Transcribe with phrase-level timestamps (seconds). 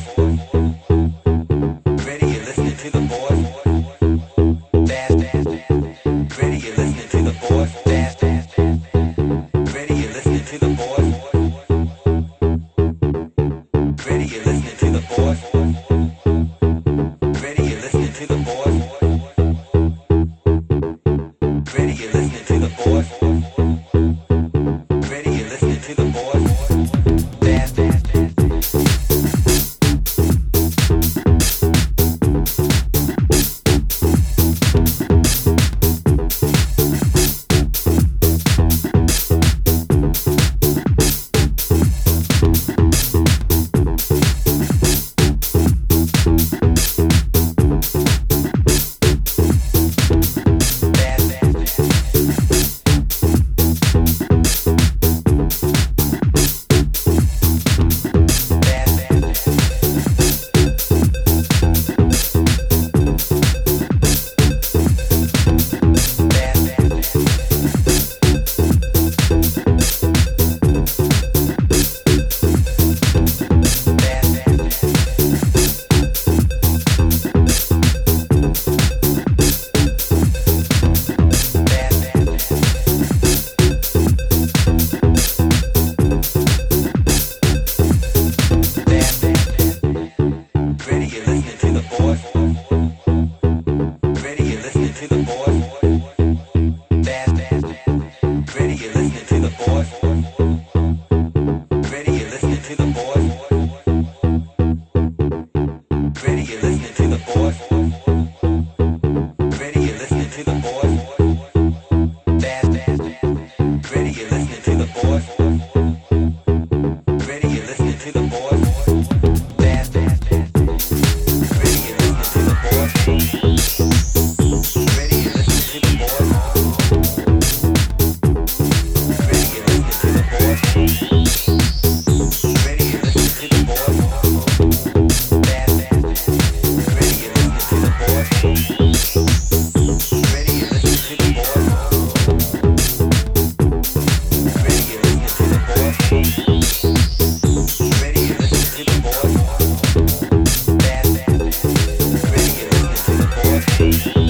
[153.83, 154.22] Peace.